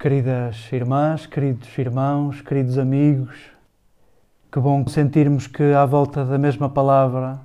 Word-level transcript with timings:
Queridas 0.00 0.70
irmãs, 0.72 1.26
queridos 1.26 1.76
irmãos, 1.76 2.40
queridos 2.40 2.78
amigos, 2.78 3.34
que 4.52 4.60
bom 4.60 4.86
sentirmos 4.86 5.48
que 5.48 5.72
à 5.72 5.84
volta 5.84 6.24
da 6.24 6.38
mesma 6.38 6.68
palavra, 6.68 7.40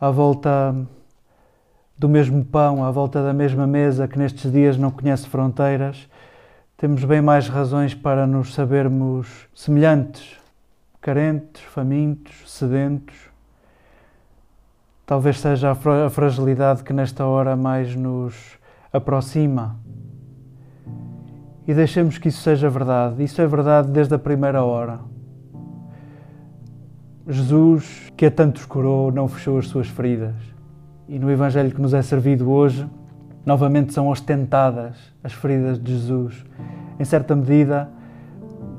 à 0.00 0.10
volta 0.10 0.74
do 1.98 2.08
mesmo 2.08 2.42
pão, 2.42 2.82
à 2.82 2.90
volta 2.90 3.22
da 3.22 3.34
mesma 3.34 3.66
mesa 3.66 4.08
que 4.08 4.18
nestes 4.18 4.50
dias 4.50 4.78
não 4.78 4.90
conhece 4.90 5.28
fronteiras, 5.28 6.08
temos 6.78 7.04
bem 7.04 7.20
mais 7.20 7.50
razões 7.50 7.94
para 7.94 8.26
nos 8.26 8.54
sabermos 8.54 9.46
semelhantes, 9.54 10.38
carentes, 11.02 11.60
famintos, 11.64 12.50
sedentos. 12.50 13.14
Talvez 15.04 15.38
seja 15.38 15.72
a 15.72 16.08
fragilidade 16.08 16.82
que 16.82 16.94
nesta 16.94 17.26
hora 17.26 17.54
mais 17.54 17.94
nos 17.94 18.58
aproxima 18.90 19.76
e 21.68 21.74
deixemos 21.74 22.16
que 22.16 22.28
isso 22.28 22.40
seja 22.40 22.70
verdade. 22.70 23.22
Isso 23.22 23.42
é 23.42 23.46
verdade 23.46 23.90
desde 23.90 24.14
a 24.14 24.18
primeira 24.18 24.64
hora. 24.64 25.00
Jesus, 27.28 28.10
que 28.16 28.24
a 28.24 28.30
tantos 28.30 28.64
curou, 28.64 29.12
não 29.12 29.28
fechou 29.28 29.58
as 29.58 29.68
suas 29.68 29.86
feridas. 29.86 30.34
E 31.06 31.18
no 31.18 31.30
Evangelho 31.30 31.70
que 31.70 31.80
nos 31.80 31.92
é 31.92 32.00
servido 32.00 32.50
hoje, 32.50 32.88
novamente 33.44 33.92
são 33.92 34.08
ostentadas 34.08 34.96
as 35.22 35.34
feridas 35.34 35.78
de 35.78 35.92
Jesus. 35.92 36.42
Em 36.98 37.04
certa 37.04 37.36
medida, 37.36 37.90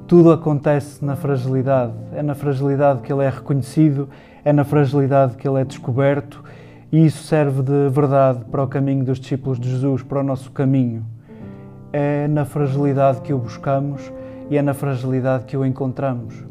tudo 0.07 0.31
acontece 0.31 1.05
na 1.05 1.15
fragilidade. 1.15 1.93
É 2.11 2.23
na 2.23 2.33
fragilidade 2.33 3.03
que 3.03 3.13
ele 3.13 3.23
é 3.23 3.29
reconhecido, 3.29 4.09
é 4.43 4.51
na 4.51 4.63
fragilidade 4.63 5.37
que 5.37 5.47
ele 5.47 5.61
é 5.61 5.63
descoberto, 5.63 6.43
e 6.91 7.05
isso 7.05 7.21
serve 7.21 7.61
de 7.61 7.87
verdade 7.89 8.45
para 8.45 8.63
o 8.63 8.67
caminho 8.67 9.05
dos 9.05 9.19
discípulos 9.19 9.59
de 9.59 9.69
Jesus, 9.69 10.01
para 10.01 10.21
o 10.21 10.23
nosso 10.23 10.49
caminho 10.49 11.05
é 11.91 12.27
na 12.27 12.45
fragilidade 12.45 13.21
que 13.21 13.33
o 13.33 13.37
buscamos 13.37 14.11
e 14.49 14.57
é 14.57 14.61
na 14.61 14.73
fragilidade 14.73 15.45
que 15.45 15.57
o 15.57 15.65
encontramos. 15.65 16.45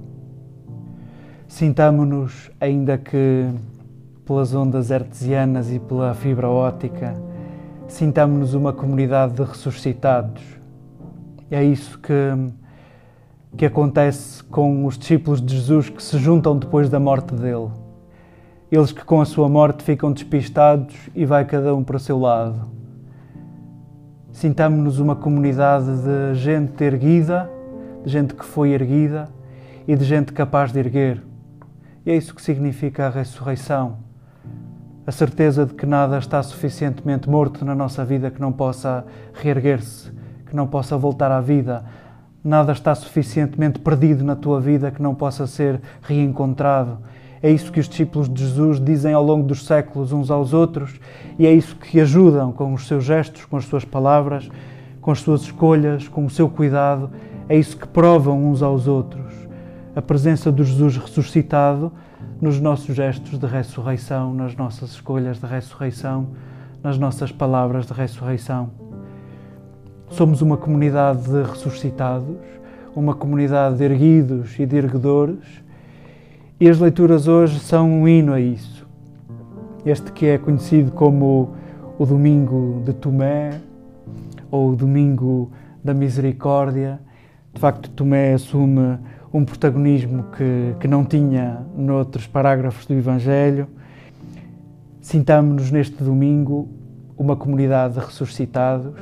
Sintamo-nos, 1.47 2.51
ainda 2.61 2.99
que 2.99 3.49
pelas 4.25 4.55
ondas 4.55 4.93
artesianas 4.93 5.73
e 5.73 5.79
pela 5.79 6.15
fibra 6.15 6.49
óptica, 6.49 7.15
sintamo-nos 7.87 8.55
uma 8.55 8.73
comunidade 8.73 9.35
de 9.35 9.43
ressuscitados. 9.43 10.43
É 11.51 11.65
isso 11.65 11.99
que, 11.99 12.13
que 13.57 13.65
acontece 13.65 14.45
com 14.45 14.85
os 14.85 14.99
discípulos 14.99 15.41
de 15.41 15.55
Jesus 15.55 15.89
que 15.89 16.03
se 16.03 16.19
juntam 16.19 16.59
depois 16.59 16.91
da 16.91 17.01
morte 17.01 17.35
dele. 17.35 17.71
Eles 18.71 18.93
que 18.93 19.03
com 19.03 19.21
a 19.21 19.25
sua 19.25 19.49
morte 19.49 19.83
ficam 19.83 20.13
despistados 20.13 20.95
e 21.15 21.25
vai 21.25 21.47
cada 21.47 21.75
um 21.75 21.83
para 21.83 21.97
o 21.97 22.01
seu 22.01 22.19
lado 22.19 22.78
Sintamos-nos 24.33 25.01
uma 25.01 25.17
comunidade 25.17 25.87
de 25.87 26.35
gente 26.35 26.85
erguida, 26.85 27.51
de 28.05 28.11
gente 28.11 28.35
que 28.35 28.45
foi 28.45 28.71
erguida 28.71 29.29
e 29.87 29.97
de 29.97 30.05
gente 30.05 30.33
capaz 30.33 30.71
de 30.71 30.79
erguer. 30.79 31.23
E 32.05 32.11
é 32.11 32.17
isso 32.17 32.35
que 32.35 32.43
significa 32.43 33.07
a 33.07 33.11
ressurreição. 33.11 33.99
A 35.07 35.11
certeza 35.11 35.65
de 35.65 35.75
que 35.75 35.87
nada 35.87 36.19
está 36.19 36.43
suficientemente 36.43 37.29
morto 37.29 37.65
na 37.65 37.75
nossa 37.75 38.05
vida 38.05 38.31
que 38.31 38.41
não 38.41 38.53
possa 38.53 39.05
reerguer-se, 39.33 40.13
que 40.47 40.55
não 40.55 40.67
possa 40.67 40.97
voltar 40.97 41.33
à 41.33 41.41
vida. 41.41 41.85
Nada 42.45 42.73
está 42.73 42.95
suficientemente 42.95 43.79
perdido 43.79 44.23
na 44.23 44.37
tua 44.37 44.61
vida 44.61 44.91
que 44.91 45.03
não 45.03 45.15
possa 45.15 45.47
ser 45.47 45.81
reencontrado. 46.03 46.99
É 47.43 47.51
isso 47.51 47.71
que 47.71 47.79
os 47.79 47.89
discípulos 47.89 48.29
de 48.29 48.45
Jesus 48.45 48.81
dizem 48.81 49.13
ao 49.13 49.23
longo 49.23 49.47
dos 49.47 49.65
séculos 49.65 50.13
uns 50.13 50.31
aos 50.31 50.53
outros 50.53 51.01
e 51.39 51.47
é 51.47 51.53
isso 51.53 51.77
que 51.77 52.01
ajudam 52.01 52.53
com 52.53 52.75
os 52.75 52.87
seus 52.87 53.05
gestos, 53.05 53.45
com 53.45 53.57
as 53.57 53.65
suas 53.65 53.85
palavras, 53.85 54.51
com 55.01 55.11
as 55.13 55.21
suas 55.21 55.43
escolhas, 55.43 56.09
com 56.09 56.27
o 56.27 56.31
seu 56.31 56.49
cuidado. 56.49 57.11
É 57.49 57.57
isso 57.57 57.77
que 57.77 57.87
provam 57.87 58.51
uns 58.51 58.63
aos 58.63 58.89
outros. 58.89 59.33
A 59.95 60.03
presença 60.03 60.51
do 60.51 60.65
Jesus 60.65 60.97
ressuscitado 60.97 61.93
nos 62.41 62.61
nossos 62.61 62.95
gestos 62.95 63.39
de 63.39 63.47
ressurreição, 63.47 64.35
nas 64.35 64.57
nossas 64.57 64.91
escolhas 64.91 65.39
de 65.39 65.47
ressurreição, 65.47 66.29
nas 66.83 66.99
nossas 66.99 67.31
palavras 67.31 67.87
de 67.87 67.93
ressurreição. 67.93 68.71
Somos 70.11 70.43
uma 70.43 70.57
comunidade 70.57 71.23
de 71.23 71.43
ressuscitados, 71.43 72.37
uma 72.97 73.15
comunidade 73.15 73.77
de 73.77 73.85
erguidos 73.85 74.59
e 74.59 74.67
de 74.67 74.77
erguedores 74.77 75.68
e 76.61 76.69
as 76.69 76.81
leituras 76.81 77.29
hoje 77.29 77.61
são 77.61 77.89
um 77.89 78.09
hino 78.09 78.33
a 78.33 78.41
isso. 78.41 78.85
Este 79.87 80.11
que 80.11 80.27
é 80.27 80.39
conhecido 80.39 80.91
como 80.91 81.51
o 81.97 82.05
Domingo 82.05 82.83
de 82.85 82.93
Tomé 82.93 83.61
ou 84.51 84.71
o 84.71 84.77
Domingo 84.77 85.53
da 85.85 85.95
Misericórdia. 85.95 86.99
De 87.55 87.61
facto, 87.61 87.89
Tomé 87.91 88.35
assume 88.35 88.99
um 89.33 89.45
protagonismo 89.45 90.25
que, 90.37 90.75
que 90.81 90.89
não 90.89 91.05
tinha 91.05 91.65
noutros 91.77 92.27
parágrafos 92.27 92.87
do 92.87 92.95
Evangelho. 92.95 93.69
Sintamos-nos 95.01 95.71
neste 95.71 96.03
domingo 96.03 96.69
uma 97.17 97.37
comunidade 97.37 97.95
de 97.95 98.01
ressuscitados 98.01 98.95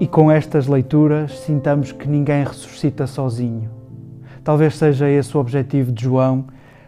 e 0.00 0.08
com 0.08 0.30
estas 0.30 0.66
leituras 0.66 1.38
sintamos 1.38 1.92
que 1.92 2.08
ninguém 2.08 2.42
ressuscita 2.42 3.06
sozinho 3.06 3.77
Talvez 4.42 4.76
seja 4.76 5.08
esse 5.08 5.36
o 5.36 5.40
objetivo 5.40 5.92
de 5.92 6.04
João 6.04 6.46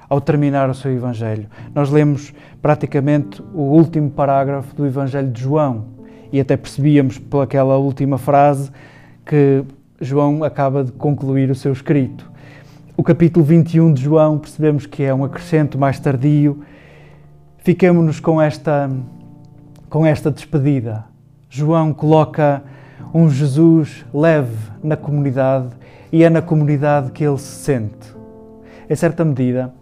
ao 0.08 0.20
terminar 0.20 0.68
o 0.68 0.74
seu 0.74 0.92
Evangelho. 0.92 1.46
Nós 1.74 1.90
lemos 1.90 2.34
praticamente 2.60 3.40
o 3.54 3.62
último 3.62 4.10
parágrafo 4.10 4.74
do 4.74 4.86
Evangelho 4.86 5.30
de 5.30 5.40
João 5.40 5.84
e 6.32 6.40
até 6.40 6.56
percebíamos 6.56 7.18
pelaquela 7.18 7.76
última 7.76 8.18
frase 8.18 8.70
que 9.24 9.64
João 10.00 10.42
acaba 10.42 10.82
de 10.82 10.92
concluir 10.92 11.50
o 11.50 11.54
seu 11.54 11.72
escrito. 11.72 12.30
O 12.96 13.02
capítulo 13.02 13.44
21 13.44 13.92
de 13.92 14.02
João 14.02 14.38
percebemos 14.38 14.84
que 14.84 15.02
é 15.02 15.14
um 15.14 15.24
acrescento 15.24 15.78
mais 15.78 15.98
tardio. 16.00 16.62
Fiquemos-nos 17.58 18.18
com 18.18 18.42
esta, 18.42 18.90
com 19.88 20.04
esta 20.04 20.30
despedida. 20.30 21.04
João 21.48 21.92
coloca 21.92 22.62
um 23.12 23.28
Jesus 23.28 24.04
leve 24.12 24.56
na 24.82 24.96
comunidade 24.96 25.68
e 26.12 26.22
é 26.22 26.30
na 26.30 26.42
comunidade 26.42 27.10
que 27.12 27.24
ele 27.24 27.38
se 27.38 27.64
sente. 27.64 28.14
Em 28.88 28.94
certa 28.94 29.24
medida, 29.24 29.72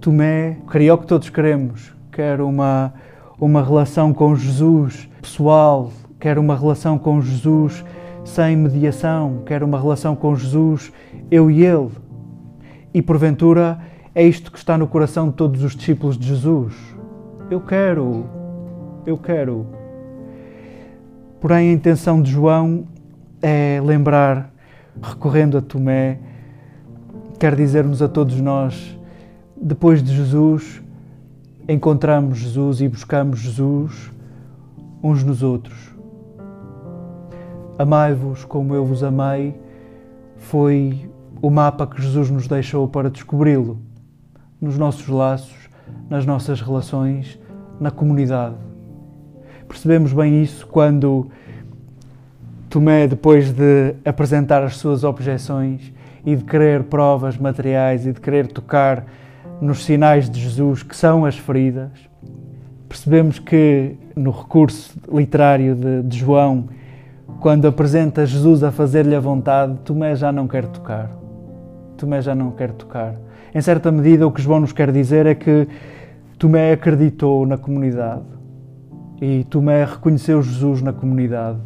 Tomé 0.00 0.56
queria 0.70 0.94
o 0.94 0.98
que 0.98 1.06
todos 1.06 1.30
queremos, 1.30 1.94
quer 2.10 2.40
uma, 2.40 2.92
uma 3.40 3.62
relação 3.62 4.12
com 4.12 4.34
Jesus 4.34 5.08
pessoal, 5.20 5.92
quer 6.18 6.38
uma 6.38 6.56
relação 6.56 6.98
com 6.98 7.20
Jesus 7.20 7.84
sem 8.24 8.56
mediação, 8.56 9.42
quer 9.44 9.62
uma 9.62 9.80
relação 9.80 10.14
com 10.14 10.34
Jesus 10.34 10.92
eu 11.30 11.50
e 11.50 11.64
ele. 11.64 11.90
E 12.94 13.00
porventura 13.00 13.78
é 14.14 14.24
isto 14.24 14.52
que 14.52 14.58
está 14.58 14.76
no 14.76 14.86
coração 14.86 15.28
de 15.28 15.34
todos 15.34 15.62
os 15.62 15.74
discípulos 15.74 16.18
de 16.18 16.28
Jesus. 16.28 16.74
Eu 17.50 17.60
quero, 17.60 18.26
eu 19.06 19.16
quero. 19.16 19.81
Porém, 21.42 21.70
a 21.70 21.72
intenção 21.72 22.22
de 22.22 22.30
João 22.30 22.84
é 23.42 23.82
lembrar 23.84 24.54
recorrendo 25.02 25.58
a 25.58 25.60
Tomé, 25.60 26.20
quer 27.36 27.56
dizer-nos 27.56 28.00
a 28.00 28.06
todos 28.06 28.40
nós, 28.40 28.96
depois 29.60 30.00
de 30.04 30.14
Jesus, 30.14 30.80
encontramos 31.68 32.38
Jesus 32.38 32.80
e 32.80 32.86
buscamos 32.86 33.40
Jesus 33.40 34.12
uns 35.02 35.24
nos 35.24 35.42
outros. 35.42 35.92
Amai-vos 37.76 38.44
como 38.44 38.72
eu 38.72 38.86
vos 38.86 39.02
amei 39.02 39.52
foi 40.36 41.10
o 41.42 41.50
mapa 41.50 41.88
que 41.88 42.00
Jesus 42.00 42.30
nos 42.30 42.46
deixou 42.46 42.86
para 42.86 43.10
descobri-lo 43.10 43.80
nos 44.60 44.78
nossos 44.78 45.08
laços, 45.08 45.68
nas 46.08 46.24
nossas 46.24 46.60
relações, 46.60 47.36
na 47.80 47.90
comunidade. 47.90 48.54
Percebemos 49.68 50.12
bem 50.12 50.42
isso 50.42 50.66
quando 50.66 51.30
Tomé, 52.72 53.06
depois 53.06 53.52
de 53.52 53.94
apresentar 54.02 54.62
as 54.62 54.78
suas 54.78 55.04
objeções 55.04 55.92
e 56.24 56.34
de 56.34 56.42
querer 56.42 56.84
provas 56.84 57.36
materiais 57.36 58.06
e 58.06 58.12
de 58.12 58.20
querer 58.20 58.46
tocar 58.46 59.04
nos 59.60 59.84
sinais 59.84 60.30
de 60.30 60.40
Jesus, 60.40 60.82
que 60.82 60.96
são 60.96 61.26
as 61.26 61.36
feridas, 61.36 61.90
percebemos 62.88 63.38
que 63.38 63.94
no 64.16 64.30
recurso 64.30 64.98
literário 65.12 65.74
de, 65.74 66.02
de 66.02 66.18
João, 66.18 66.68
quando 67.40 67.68
apresenta 67.68 68.24
Jesus 68.24 68.64
a 68.64 68.72
fazer-lhe 68.72 69.14
a 69.14 69.20
vontade, 69.20 69.76
Tomé 69.84 70.16
já 70.16 70.32
não 70.32 70.48
quer 70.48 70.66
tocar. 70.66 71.10
Tomé 71.98 72.22
já 72.22 72.34
não 72.34 72.52
quer 72.52 72.72
tocar. 72.72 73.16
Em 73.54 73.60
certa 73.60 73.92
medida, 73.92 74.26
o 74.26 74.32
que 74.32 74.40
João 74.40 74.60
nos 74.60 74.72
quer 74.72 74.90
dizer 74.90 75.26
é 75.26 75.34
que 75.34 75.68
Tomé 76.38 76.72
acreditou 76.72 77.44
na 77.46 77.58
comunidade 77.58 78.22
e 79.22 79.44
Tomé 79.44 79.84
reconheceu 79.84 80.42
Jesus 80.42 80.82
na 80.82 80.92
comunidade 80.92 81.60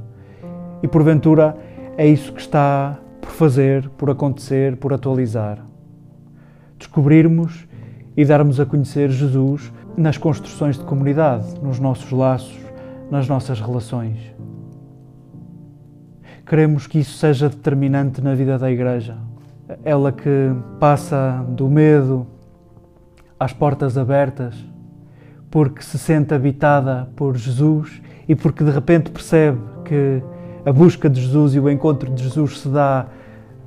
e 0.82 0.86
porventura 0.86 1.56
é 1.96 2.06
isso 2.06 2.30
que 2.34 2.40
está 2.42 2.98
por 3.18 3.30
fazer, 3.30 3.88
por 3.96 4.10
acontecer, 4.10 4.76
por 4.76 4.92
atualizar. 4.92 5.64
Descobrirmos 6.78 7.66
e 8.14 8.26
darmos 8.26 8.60
a 8.60 8.66
conhecer 8.66 9.08
Jesus 9.08 9.72
nas 9.96 10.18
construções 10.18 10.76
de 10.78 10.84
comunidade, 10.84 11.58
nos 11.62 11.78
nossos 11.78 12.10
laços, 12.12 12.60
nas 13.10 13.26
nossas 13.26 13.58
relações. 13.58 14.18
queremos 16.44 16.86
que 16.86 16.98
isso 16.98 17.16
seja 17.16 17.48
determinante 17.48 18.20
na 18.20 18.34
vida 18.34 18.58
da 18.58 18.70
Igreja. 18.70 19.16
Ela 19.82 20.12
que 20.12 20.54
passa 20.78 21.42
do 21.48 21.70
medo 21.70 22.26
às 23.40 23.54
portas 23.54 23.96
abertas, 23.96 24.54
porque 25.50 25.82
se 25.82 25.98
sente 25.98 26.34
habitada 26.34 27.08
por 27.16 27.36
Jesus 27.36 28.00
e 28.28 28.34
porque 28.34 28.64
de 28.64 28.70
repente 28.70 29.10
percebe 29.10 29.58
que 29.84 30.22
a 30.64 30.72
busca 30.72 31.08
de 31.08 31.20
Jesus 31.20 31.54
e 31.54 31.60
o 31.60 31.70
encontro 31.70 32.10
de 32.12 32.22
Jesus 32.22 32.60
se 32.60 32.68
dá 32.68 33.06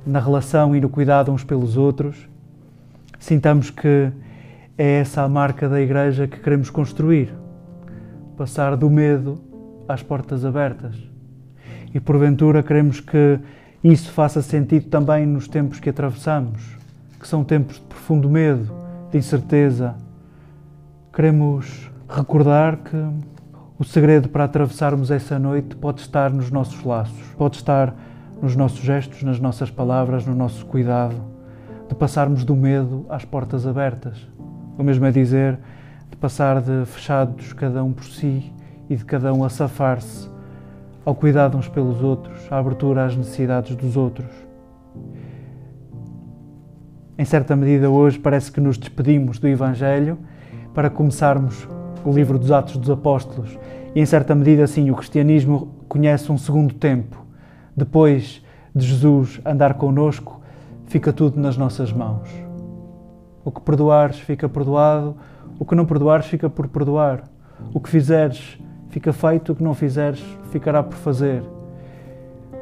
na 0.06 0.20
relação 0.20 0.74
e 0.76 0.80
no 0.80 0.88
cuidado 0.88 1.32
uns 1.32 1.44
pelos 1.44 1.76
outros. 1.76 2.28
Sintamos 3.18 3.70
que 3.70 4.10
é 4.76 5.00
essa 5.00 5.22
a 5.22 5.28
marca 5.28 5.68
da 5.68 5.80
Igreja 5.80 6.26
que 6.26 6.38
queremos 6.40 6.70
construir. 6.70 7.32
Passar 8.36 8.76
do 8.76 8.88
medo 8.88 9.40
às 9.88 10.02
portas 10.02 10.44
abertas. 10.44 10.94
E 11.92 12.00
porventura 12.00 12.62
queremos 12.62 13.00
que 13.00 13.38
isso 13.82 14.10
faça 14.12 14.42
sentido 14.42 14.88
também 14.88 15.26
nos 15.26 15.48
tempos 15.48 15.80
que 15.80 15.90
atravessamos, 15.90 16.76
que 17.18 17.26
são 17.26 17.42
tempos 17.42 17.76
de 17.76 17.82
profundo 17.82 18.28
medo, 18.28 18.72
de 19.10 19.18
incerteza. 19.18 19.94
Queremos 21.20 21.92
recordar 22.08 22.78
que 22.78 22.96
o 23.78 23.84
segredo 23.84 24.30
para 24.30 24.44
atravessarmos 24.44 25.10
essa 25.10 25.38
noite 25.38 25.76
pode 25.76 26.00
estar 26.00 26.32
nos 26.32 26.50
nossos 26.50 26.82
laços, 26.82 27.34
pode 27.36 27.56
estar 27.56 27.94
nos 28.40 28.56
nossos 28.56 28.80
gestos, 28.80 29.22
nas 29.22 29.38
nossas 29.38 29.70
palavras, 29.70 30.24
no 30.24 30.34
nosso 30.34 30.64
cuidado, 30.64 31.14
de 31.86 31.94
passarmos 31.94 32.42
do 32.42 32.56
medo 32.56 33.04
às 33.10 33.22
portas 33.22 33.66
abertas. 33.66 34.16
O 34.78 34.82
mesmo 34.82 35.04
é 35.04 35.12
dizer 35.12 35.58
de 36.08 36.16
passar 36.16 36.62
de 36.62 36.86
fechados 36.86 37.52
cada 37.52 37.84
um 37.84 37.92
por 37.92 38.04
si 38.04 38.50
e 38.88 38.96
de 38.96 39.04
cada 39.04 39.30
um 39.34 39.44
a 39.44 39.50
safar-se 39.50 40.26
ao 41.04 41.14
cuidado 41.14 41.58
uns 41.58 41.68
pelos 41.68 42.02
outros, 42.02 42.50
à 42.50 42.56
abertura 42.56 43.04
às 43.04 43.14
necessidades 43.14 43.76
dos 43.76 43.94
outros. 43.94 44.30
Em 47.18 47.26
certa 47.26 47.54
medida, 47.54 47.90
hoje 47.90 48.18
parece 48.18 48.50
que 48.50 48.58
nos 48.58 48.78
despedimos 48.78 49.38
do 49.38 49.46
Evangelho 49.46 50.16
para 50.74 50.88
começarmos 50.88 51.68
o 52.04 52.12
livro 52.12 52.38
dos 52.38 52.50
Atos 52.50 52.76
dos 52.76 52.90
Apóstolos. 52.90 53.58
E, 53.94 54.00
em 54.00 54.06
certa 54.06 54.34
medida, 54.34 54.66
sim, 54.66 54.90
o 54.90 54.96
cristianismo 54.96 55.68
conhece 55.88 56.30
um 56.30 56.38
segundo 56.38 56.74
tempo. 56.74 57.24
Depois 57.76 58.42
de 58.74 58.86
Jesus 58.86 59.40
andar 59.44 59.74
conosco, 59.74 60.40
fica 60.86 61.12
tudo 61.12 61.40
nas 61.40 61.56
nossas 61.56 61.92
mãos. 61.92 62.28
O 63.44 63.50
que 63.50 63.60
perdoares 63.60 64.18
fica 64.18 64.48
perdoado, 64.48 65.16
o 65.58 65.64
que 65.64 65.74
não 65.74 65.84
perdoares 65.84 66.26
fica 66.26 66.48
por 66.48 66.68
perdoar. 66.68 67.24
O 67.74 67.80
que 67.80 67.88
fizeres 67.88 68.58
fica 68.88 69.12
feito, 69.12 69.52
o 69.52 69.56
que 69.56 69.62
não 69.62 69.74
fizeres 69.74 70.22
ficará 70.50 70.82
por 70.82 70.96
fazer. 70.96 71.42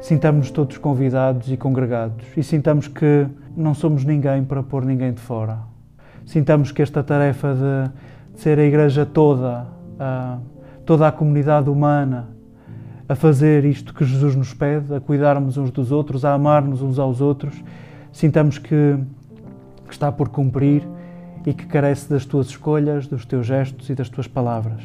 Sintamos-nos 0.01 0.51
todos 0.51 0.77
convidados 0.77 1.51
e 1.51 1.57
congregados 1.57 2.25
e 2.37 2.41
sintamos 2.41 2.87
que 2.87 3.27
não 3.55 3.73
somos 3.73 4.05
ninguém 4.05 4.43
para 4.43 4.63
pôr 4.63 4.85
ninguém 4.85 5.11
de 5.11 5.19
fora. 5.19 5.68
Sintamos 6.29 6.71
que 6.71 6.83
esta 6.83 7.01
tarefa 7.01 7.55
de 7.55 8.39
ser 8.39 8.59
a 8.59 8.63
Igreja 8.63 9.03
toda, 9.03 9.65
toda 10.85 11.07
a 11.07 11.11
comunidade 11.11 11.71
humana, 11.71 12.29
a 13.07 13.15
fazer 13.15 13.65
isto 13.65 13.95
que 13.95 14.05
Jesus 14.05 14.35
nos 14.35 14.53
pede, 14.53 14.93
a 14.93 14.99
cuidarmos 14.99 15.57
uns 15.57 15.71
dos 15.71 15.91
outros, 15.91 16.23
a 16.23 16.35
amarmos 16.35 16.83
uns 16.83 16.99
aos 16.99 17.19
outros, 17.19 17.55
sintamos 18.11 18.59
que 18.59 18.99
que 19.87 19.93
está 19.93 20.11
por 20.11 20.29
cumprir 20.29 20.87
e 21.47 21.51
que 21.51 21.65
carece 21.65 22.07
das 22.07 22.23
tuas 22.23 22.45
escolhas, 22.49 23.07
dos 23.07 23.25
teus 23.25 23.47
gestos 23.47 23.89
e 23.89 23.95
das 23.95 24.07
tuas 24.07 24.27
palavras. 24.27 24.83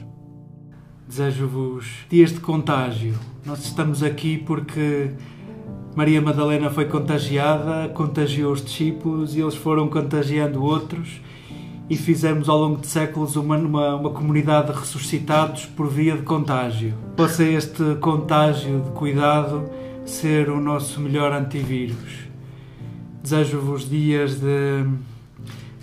Desejo-vos 1.07 2.07
dias 2.09 2.33
de 2.33 2.41
contágio. 2.41 3.15
Nós 3.45 3.63
estamos 3.67 4.03
aqui 4.03 4.39
porque 4.39 5.11
Maria 5.95 6.23
Madalena 6.23 6.71
foi 6.71 6.87
contagiada, 6.87 7.91
contagiou 7.91 8.51
os 8.51 8.65
discípulos 8.65 9.37
e 9.37 9.41
eles 9.41 9.55
foram 9.55 9.89
contagiando 9.89 10.63
outros 10.63 11.21
e 11.89 11.97
fizemos 11.97 12.49
ao 12.49 12.59
longo 12.59 12.81
de 12.81 12.87
séculos 12.87 13.37
uma, 13.37 13.57
uma, 13.57 13.97
uma 13.97 14.11
comunidade 14.11 14.73
de 14.73 14.79
ressuscitados 14.79 15.67
por 15.67 15.89
via 15.89 16.17
de 16.17 16.23
contágio. 16.23 16.95
Possa 17.17 17.45
este 17.45 17.97
contágio 17.97 18.81
de 18.81 18.91
cuidado 18.91 19.69
ser 20.05 20.49
o 20.51 20.61
nosso 20.61 21.01
melhor 21.01 21.33
antivírus. 21.33 22.25
Desejo-vos 23.23 23.89
dias 23.89 24.41
de, 24.41 24.85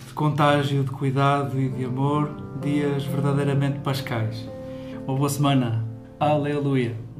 de 0.08 0.14
contágio, 0.14 0.84
de 0.84 0.92
cuidado 0.92 1.60
e 1.60 1.70
de 1.70 1.86
amor, 1.86 2.30
dias 2.62 3.04
verdadeiramente 3.04 3.80
pascais. 3.80 4.48
Uma 5.08 5.18
boa 5.18 5.30
semana. 5.30 5.86
Aleluia. 6.20 7.11